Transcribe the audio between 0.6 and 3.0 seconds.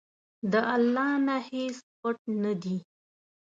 الله نه هیڅ پټ نه دي.